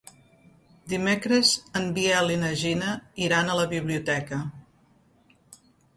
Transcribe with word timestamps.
Dimecres 0.93 1.51
en 1.81 1.85
Biel 1.97 2.33
i 2.35 2.39
na 2.45 2.51
Gina 2.63 2.95
iran 3.27 3.53
a 3.57 3.61
la 3.61 3.69
biblioteca. 3.75 4.41